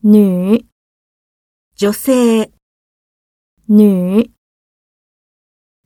[0.00, 0.65] 女、
[1.75, 2.51] 女性、
[3.65, 4.31] 女。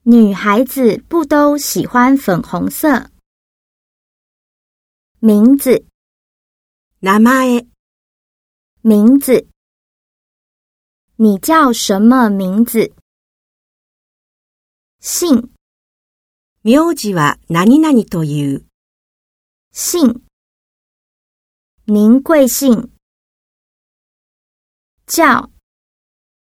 [0.04, 3.10] 女孩子不都喜欢粉红色？
[5.20, 5.86] 名字、
[7.00, 7.68] 名前、
[8.82, 9.48] 名字。
[11.16, 12.94] 你叫什么名字？
[15.00, 15.52] 姓、
[16.62, 18.66] 名字は何々という。
[19.72, 20.22] 姓。
[21.86, 22.92] 您贵姓？
[25.07, 25.51] 叫、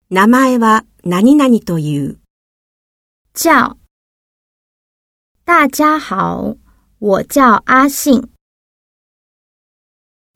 [0.09, 2.21] 名前は何々という。
[3.35, 3.77] 叫。
[5.45, 6.57] 大家好，
[6.99, 8.31] 我叫阿信。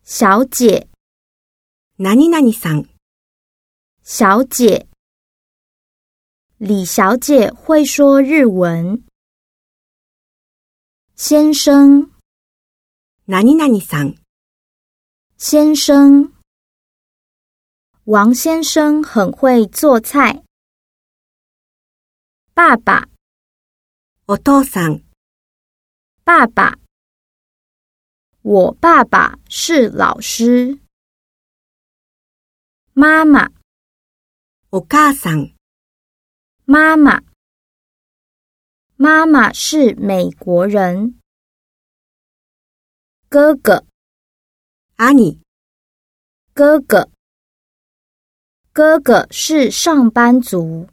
[0.04, 0.88] 小姐、
[1.96, 2.88] 何々さん、
[4.02, 4.88] 小姐。
[6.58, 9.04] 李小姐会说日文。
[11.14, 12.10] 先生、
[13.26, 14.16] 何々さん、
[15.36, 16.31] 先生。
[18.04, 20.42] 王先生很会做菜。
[22.54, 23.08] 爸爸、
[24.26, 25.04] お父さん、
[26.24, 26.78] 爸爸。
[28.40, 30.80] 我爸爸是老师。
[32.94, 33.50] 妈妈、
[34.70, 35.54] お母さん、
[36.64, 37.22] 妈妈。
[38.96, 41.20] 妈妈是美国人。
[43.28, 43.84] 哥哥、
[44.96, 45.38] 兄、
[46.54, 47.10] 哥哥。
[48.73, 50.87] 哥哥是上班族。